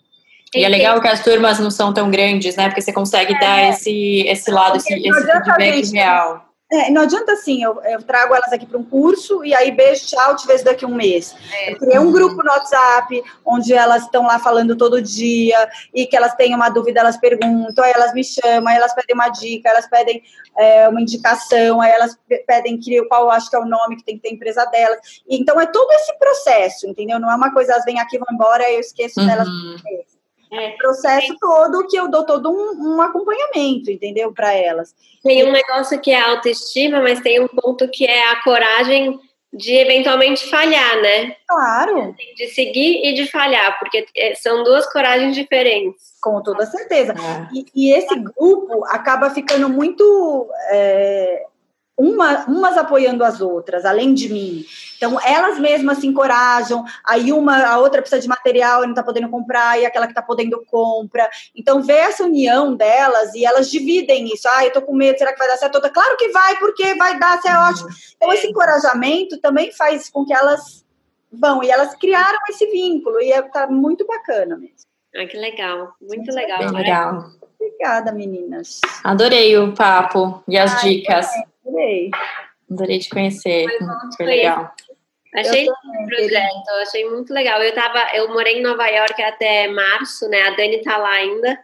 [0.55, 2.69] E é legal que as turmas não são tão grandes, né?
[2.69, 6.51] Porque você consegue é, dar esse, esse lado, esse, esse feedback real.
[6.73, 10.07] É, não adianta assim, eu, eu trago elas aqui para um curso e aí beijo,
[10.07, 11.35] tchau, te vejo daqui a um mês.
[11.53, 11.73] É.
[11.73, 16.17] Eu criei um grupo no WhatsApp onde elas estão lá falando todo dia e que
[16.17, 19.69] elas têm uma dúvida, elas perguntam, aí elas me chamam, aí elas pedem uma dica,
[19.69, 20.23] elas pedem
[20.57, 24.05] é, uma indicação, aí elas pedem que, qual eu acho que é o nome que
[24.05, 25.01] tem que ter a empresa delas.
[25.29, 27.19] E, então é todo esse processo, entendeu?
[27.19, 29.27] Não é uma coisa, elas vêm aqui, vão embora, e eu esqueço uhum.
[29.27, 29.49] delas.
[30.53, 34.95] É, processo todo que eu dou todo um, um acompanhamento, entendeu, para elas.
[35.23, 39.19] Tem um negócio que é autoestima, mas tem um ponto que é a coragem
[39.53, 41.37] de eventualmente falhar, né?
[41.49, 42.15] Claro.
[42.37, 46.15] De seguir e de falhar, porque é, são duas coragens diferentes.
[46.23, 47.13] Com toda certeza.
[47.13, 47.49] É.
[47.53, 51.47] E, e, esse grupo acaba ficando muito é,
[52.01, 54.65] uma, umas apoiando as outras, além de mim.
[54.97, 59.03] Então, elas mesmas se encorajam, aí uma, a outra precisa de material e não está
[59.03, 61.29] podendo comprar, e aquela que está podendo compra.
[61.55, 64.49] Então, vê essa união delas e elas dividem isso.
[64.49, 65.81] Ah, eu tô com medo, será que vai dar certo?
[65.93, 67.89] Claro que vai, porque vai dar, é ótimo.
[68.17, 70.85] Então, esse encorajamento também faz com que elas
[71.31, 74.89] vão, e elas criaram esse vínculo, e está é, muito bacana mesmo.
[75.15, 76.59] Ah, que legal, muito legal.
[76.59, 77.25] Bem legal.
[77.61, 78.81] Obrigada, meninas.
[79.05, 81.27] Adorei o papo e as Ai, dicas.
[81.71, 82.11] Adorei.
[82.71, 83.67] Adorei te conhecer.
[84.17, 84.73] Foi legal.
[85.35, 87.63] Achei o projeto, achei muito legal.
[87.63, 90.43] Eu tava, eu morei em Nova York até março, né?
[90.43, 91.59] A Dani tá lá ainda.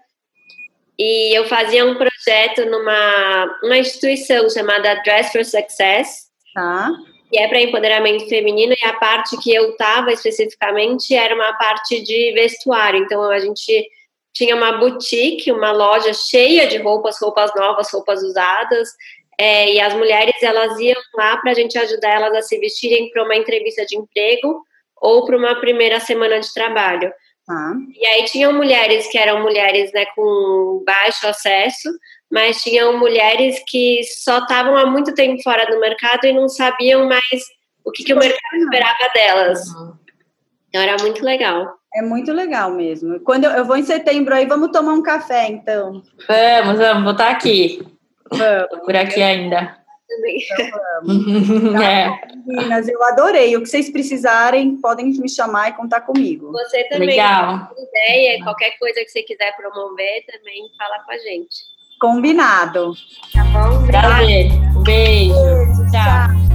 [0.98, 6.26] E eu fazia um projeto numa uma instituição chamada Dress for Success.
[6.54, 6.90] Tá.
[7.28, 12.00] Que é para empoderamento feminino e a parte que eu tava especificamente era uma parte
[12.02, 13.02] de vestuário.
[13.02, 13.88] Então a gente
[14.32, 18.90] tinha uma boutique, uma loja cheia de roupas, roupas novas, roupas usadas,
[19.38, 23.10] é, e as mulheres elas iam lá para a gente ajudar elas a se vestirem
[23.10, 24.62] para uma entrevista de emprego
[24.96, 27.12] ou para uma primeira semana de trabalho.
[27.48, 27.74] Ah.
[27.94, 31.88] E aí tinham mulheres que eram mulheres né, com baixo acesso,
[32.30, 37.06] mas tinham mulheres que só estavam há muito tempo fora do mercado e não sabiam
[37.06, 37.44] mais
[37.84, 39.60] o que, que o mercado esperava delas.
[40.68, 41.74] Então era muito legal.
[41.94, 43.20] É muito legal mesmo.
[43.20, 46.02] Quando eu, eu vou em setembro aí, vamos tomar um café, então.
[46.26, 47.95] Vamos, vamos, vou estar aqui.
[48.30, 48.84] Vamos.
[48.84, 49.76] por aqui ainda.
[50.08, 52.20] Então, é.
[52.46, 53.56] Meninas, eu adorei.
[53.56, 56.52] O que vocês precisarem, podem me chamar e contar comigo.
[56.52, 57.08] Você também.
[57.08, 57.68] Legal.
[57.76, 61.56] Ideia, qualquer coisa que você quiser promover, também fala com a gente.
[62.00, 62.92] Combinado.
[63.32, 63.86] Tá bom?
[63.86, 64.52] Prazer.
[64.76, 65.34] Um beijo.
[65.34, 66.28] beijo tchau.
[66.28, 66.46] tchau.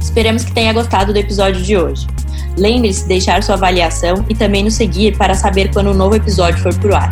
[0.00, 2.06] Esperamos que tenha gostado do episódio de hoje.
[2.56, 6.60] Lembre-se de deixar sua avaliação e também nos seguir para saber quando um novo episódio
[6.62, 7.10] for pro ar.